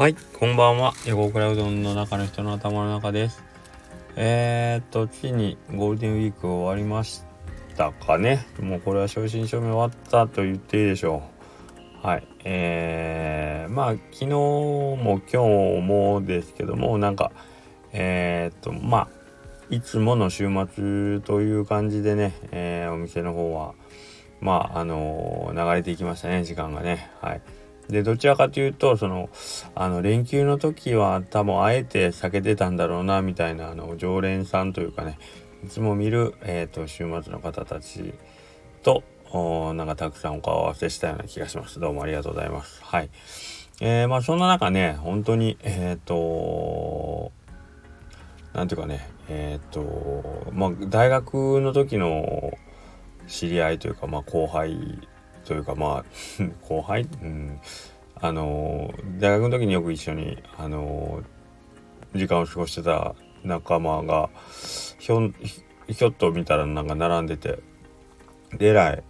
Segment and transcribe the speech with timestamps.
[0.00, 0.94] はい、こんばんは。
[1.04, 3.44] 横倉うどんの中の人の頭の中です。
[4.16, 7.22] えー、っと、ついにゴールデンウィーク終わりまし
[7.76, 8.46] たかね。
[8.58, 11.22] もうこれは正真正銘終わったと言っていいでしょ
[12.02, 12.06] う。
[12.06, 12.26] はい。
[12.44, 17.30] えー、まあ、昨日も今日もですけども、なんか、
[17.92, 19.08] えー、っと、まあ、
[19.68, 23.74] いつもの週末という感じでね、えー、お店の方は、
[24.40, 27.10] まあ、あの流れていきましたね、時間がね。
[27.20, 27.42] はい。
[27.90, 29.30] で、どちらかというと、その、
[29.74, 35.18] あの、連休の時は多分あえて避けてたんだろうな、みたいな、あの、常連さんというかね、
[35.64, 38.14] いつも見る、えっ、ー、と、週末の方たち
[38.82, 39.02] と、
[39.74, 41.78] なんかたくさんお顔合わせしたような気がします。
[41.78, 42.82] どうもありがとうございます。
[42.82, 43.10] はい。
[43.80, 47.32] えー、まあそんな中ね、本当に、えっ、ー、と、
[48.52, 52.52] なんていうかね、えっ、と、まあ大学の時の
[53.28, 55.08] 知り合いというか、まあ後輩
[55.44, 56.04] というかまあ
[56.68, 57.60] 後輩、うん、
[58.16, 61.22] あの大学の時によく一緒にあの
[62.14, 64.30] 時間を過ごしてた仲間が
[64.98, 65.30] ひょ
[65.88, 67.60] ひょっと見たらなんか並んでて
[68.56, 69.04] でえらい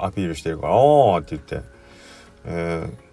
[0.00, 1.60] アピールしてるから「ああ」って言って、
[2.44, 3.12] えー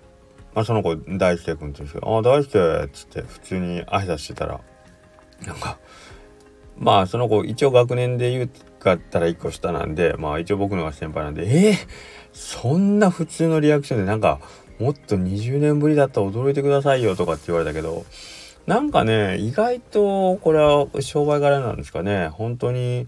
[0.54, 4.60] まあ、その子大輔君として「ああ大輔」っつって普通に挨拶してたら
[5.46, 5.78] なんか
[6.80, 8.50] まあその子一応学年で言う
[8.80, 11.76] かったら1個下なんでまあ一応僕のが先輩なんでえー、
[12.34, 14.40] そんな普通のリアクションでなんか
[14.80, 18.06] もっと20年ぶりだったら驚いてくださいよとかって言われたけど
[18.66, 22.30] なんかね意外とこれは商売柄なんですかね。
[22.30, 23.08] 本当に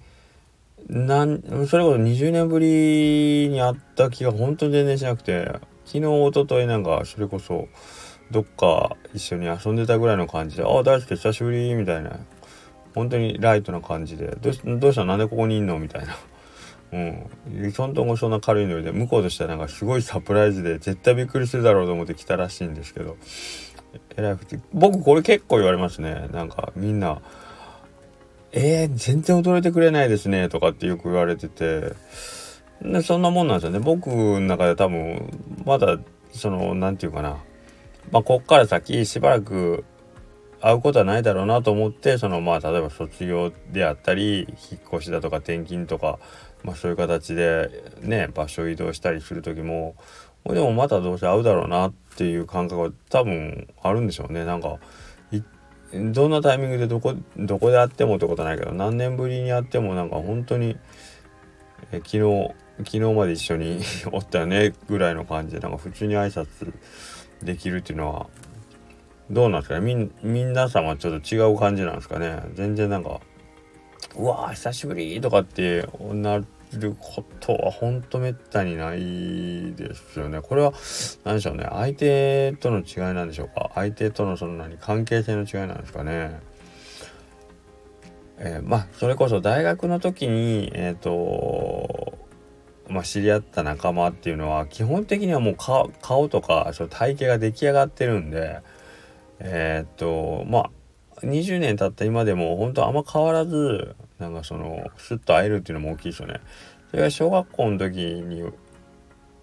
[0.90, 5.46] なんそれこそ20年ぶりに会った気が本当に全然しなくて
[5.86, 7.68] 昨日一昨日なんかそれこそ
[8.32, 12.20] どっか一緒に遊んでたぐらいの感じで「ああ大輔久しぶり」みたいな。
[12.96, 16.16] 本当にライトな感じで「どうしたなんでここにいんの?」みたいな。
[16.94, 17.72] うん。
[17.72, 23.16] そんともそんな軽いので向こうとしてはなんかすごいサプライズで絶対びっくりするだろうと思って来たらしいんですけど。
[24.18, 24.38] えらい
[24.74, 26.28] 僕これ結構言われますね。
[26.32, 27.22] なんかみんな
[28.52, 31.94] 「えー、全然驚いてくれないですね」とかってよく言われてて。
[32.84, 33.80] でそんなもんなんですよね。
[33.80, 35.30] 僕の中で多分
[35.66, 36.00] まだ
[36.32, 37.38] その何て言うかな。
[38.12, 39.86] まあこっから先しばらく
[40.62, 46.20] 会うことはないだろうなと思ってそのまあ例えば卒業であったり引っ越しだとか転勤とか
[46.64, 49.96] まあ、そういう形でね場所移動したりする時も
[50.46, 54.44] でもまたどうせ会うだろうなっていう感覚は多分あるんでしょうね。
[54.44, 54.80] なんか
[55.94, 60.78] どんなタイミングでどこどこで会ってもってことはないけど何年ぶりに会ってもなんか本当に
[61.92, 66.74] え昨日昨日まで一緒に おったよねぐらいの感じでなんか普通に挨拶
[67.44, 68.28] できるっていうのは
[69.32, 73.22] どうなんですかねみん皆様ちょっと違う感じなんですかね全然なんか
[74.16, 76.40] うわ久しぶりとかってな
[76.74, 80.42] ることはほんとめったにないですよね。
[80.42, 80.74] これは
[81.24, 86.40] 何でしょうね相手との違いなんでしょうか相手とのその何関係性の違いなんですかね。
[88.38, 92.18] えー、まあそれこそ大学の時にえっ、ー、と
[92.90, 98.60] まあ、知り合った仲間っていうのは基本的にはもう顔とかその体型が出来上がってるんで
[99.44, 100.72] えっ、とまあ
[101.22, 106.40] 20年経った今でも本当あんま変わらずなんかそのスッと会えるっていうのも大きいですよね。
[106.92, 108.44] それが小学校の時に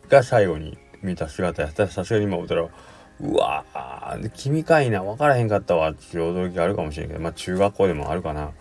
[0.09, 8.53] が最後に見た姿やったらさすがに今思ったらうわー君かいな分からへんかったわっていう驚きがあるかもしれんけどまあ中学校でもあるかな。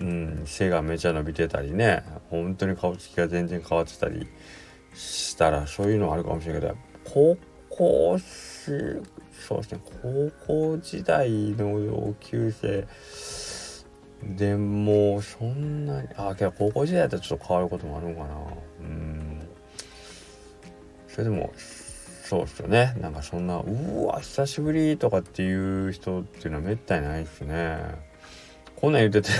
[0.00, 4.26] うん、背がめちゃ伸びてたりね本当に顔つきが全然変わってたり
[4.92, 7.36] したらそういうのはあるかもしれないけど高
[7.70, 8.18] 校
[9.46, 9.80] そうですね。
[10.02, 12.86] 高校時代の同級生
[14.22, 18.34] でもそんなにあけど高校時代だったらちょっと変わることもあるのかな。
[18.80, 19.48] うん。
[21.08, 22.94] それでもそうっすよね。
[23.00, 25.52] なんかそんなうわ久しぶりとかってい
[25.88, 27.78] う人っていうのはめったにないですね。
[28.76, 29.30] こんなん言ってて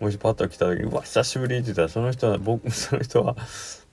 [0.00, 3.36] もしパッと来た時うわ久しぶりって言ったらその人は僕 その人は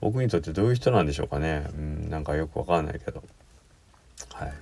[0.00, 1.64] 僕にとってどういう人なんでしょうかね。
[1.74, 3.22] うんなんかよくわかんないけど。
[4.34, 4.52] はい。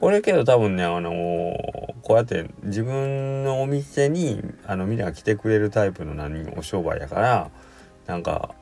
[0.00, 1.54] これけど多分ね、あのー、
[2.02, 7.50] こうやって自分のお店に、あの、みんなが来てくれるタイプの何お商売やから、
[8.06, 8.54] なんか、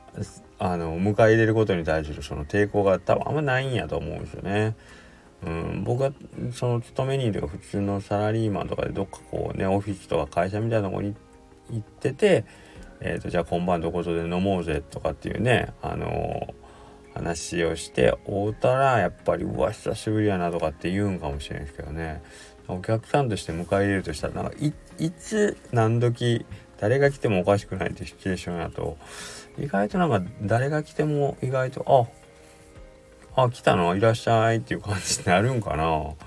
[0.57, 4.75] あの、迎え入れることに対するその抵抗が多分あんまないんやと思うんですよね。
[5.41, 6.11] うん、僕は
[6.51, 11.15] その勤めにいる普通のサラリーマンとかでどっかこうね、オフィスとか会社みたいなとこに
[11.71, 12.43] 行ってて、
[12.99, 16.68] えっ、ー、と、じゃあ今晩どこぞで飲もうぜとかっていうね、あのー
[17.19, 22.21] 話をして会うたらやっぱりうわ久しぶりやなとかって言うんかもしれないですけどね。
[22.67, 26.45] お客さんとして迎え入れるとしたらなんかいつ何時
[26.79, 28.97] 誰が来てもおかしくないってシチュエーションやと
[29.57, 32.09] 意外となんか誰が来ても意外と
[33.35, 33.95] ああ来たの？
[33.95, 35.83] いらっしゃいっていう感じになるんかな。
[35.83, 36.17] こ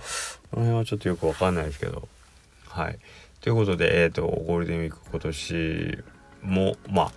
[0.55, 2.09] の辺はちょっとよくわかんないですけど。
[2.69, 2.99] はい。
[3.41, 5.99] ということでえっ、ー、とゴールデンウィーク今年
[6.43, 7.12] もまあ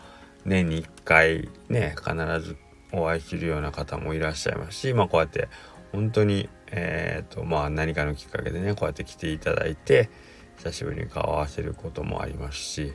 [0.45, 2.57] 年に1回ね必ず
[2.91, 5.47] お会いするような方もいらっしゃいますしまあこうやって
[5.91, 10.09] 本当にえっ、ー、とまあ何かのきっかけでねこうやって来ていただいて
[10.57, 12.93] 久しぶりに顔を合わせることもありますし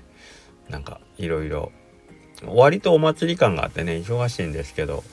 [0.69, 1.73] なんかいろいろ
[2.47, 5.05] 割とお祭り感があってね忙しいんですけど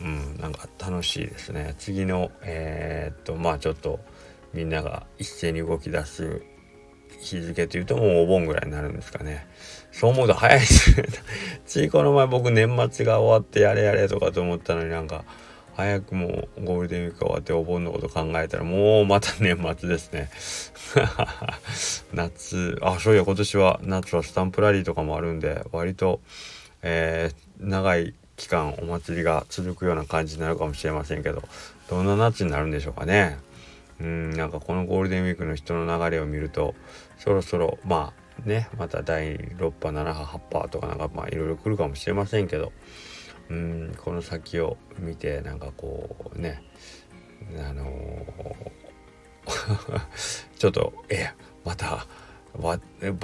[0.00, 1.74] うんなんか楽しいですね。
[1.78, 4.00] 次のえー、っとまあちょっと
[4.54, 6.42] みんなが一斉に動き出す
[7.20, 9.46] 日付というともうお盆ぐらいになるんですかね。
[9.92, 11.06] そう思うと早いですね。
[11.66, 15.24] ついこの前僕年末が終わってやれやれとかと思ったのになんか
[15.74, 20.30] 早くもうゴールデンウィーク終わってお盆のこと考えたらもうまた年末ですね。
[22.12, 22.78] 夏。
[22.82, 26.20] あそういや今年は夏はスタンプラリーとかもあるんで割と
[26.82, 31.42] えー、長い期間お祭りが続くような感じになるかもしれませんけど
[31.88, 33.38] どんな夏になるんでしょうかね。
[34.00, 36.74] うんなんかこのゴールデンウィークの人の流れを見ると
[37.18, 42.72] そろそろまあねまた第6波7波8波とかなんかまあいろいろ来るかもしれませんけど
[43.50, 46.62] うんこの先を見てなんかこうね
[47.68, 50.00] あのー、
[50.58, 51.30] ちょっとえ
[51.64, 52.06] また
[52.58, 52.78] バ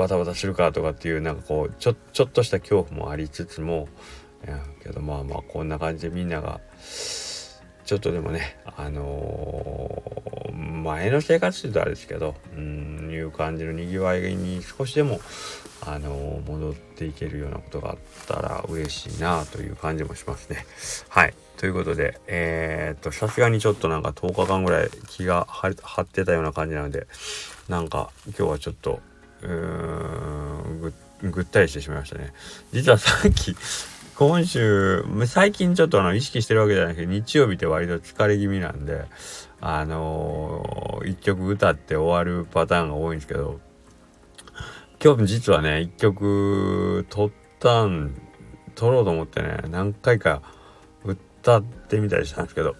[0.08, 3.88] タバタするかとかっていうなんかこうちょちょっとした恐怖もありつつも
[4.82, 6.60] けどまあまあこんな感じでみんなが
[7.86, 15.20] ちょっとでもねあのー、前の生活というとあれですけどうんいう感じのにぎわいに少しでも
[15.80, 20.66] あのー、戻っていけるようなことがあったら嬉しいなという感じもしますね。
[21.08, 27.06] はいということでえー、っとさすがにちょっとなんか10日間ぐらい気が張ってたような感じなので
[27.68, 29.00] なんか今日はちょっと
[29.42, 30.92] うーんぐ
[31.22, 32.32] ぐったりしてしまいましたね。
[32.72, 33.56] 実はさっき
[34.18, 39.04] 今週最近ちょっとあの意識してるわけじゃないけど日曜日って割と疲れ気味なんで
[39.60, 43.60] あのー、一曲歌って終わるパターンが多いんですけど
[45.04, 47.30] 今日実はね一曲撮っ
[47.60, 48.18] たん
[48.74, 50.40] 撮ろうと思ってね何回か
[51.04, 52.74] 歌ってみたりしたんですけど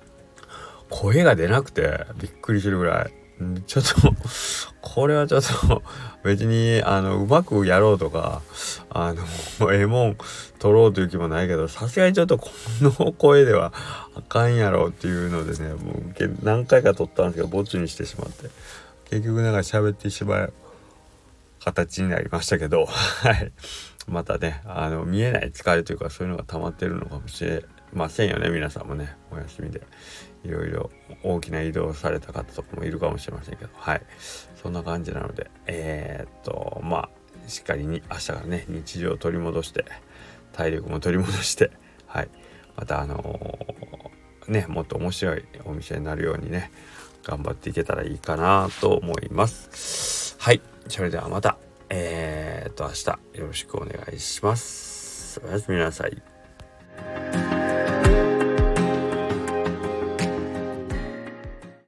[0.88, 3.27] 声が出なくてびっくりするぐらい。
[3.66, 4.14] ちょっと
[4.80, 5.82] これはちょっと
[6.24, 8.42] 別にあのうまくやろうとか
[8.90, 10.16] あのええもん
[10.58, 12.50] 取ろうという気もないけどさすがにちょっとこ
[12.80, 13.72] の声では
[14.16, 18.50] あかんやろうっていうのでねもう何回か撮ったんですけどボツにしてしまって。
[19.10, 20.52] 結局なんか喋ってしまう
[21.64, 23.52] 形になりましたけどはい。
[24.06, 29.82] またねあの見えない疲れというかそういうのが溜まってるのかもしれませんよね皆さんもねお休みで。
[30.44, 30.90] いろいろ
[31.22, 34.02] 大きな移動された方とかもいるかもしれませんけどはい。
[34.62, 39.84] そんな感じなのでえー、っとまあしっかりに明日からね日常を取り戻して
[40.52, 41.70] 体力も取り戻して
[42.06, 42.28] はい。
[42.76, 46.70] またあのー、ねもっと面白いお店になるようにね
[47.24, 50.36] 頑張っていけたらいいかなと思います。
[50.38, 50.62] はい。
[50.88, 51.58] それではまた。
[51.90, 55.40] えー、っと明日よろしくお願いします。
[55.44, 56.37] おやすみなさい。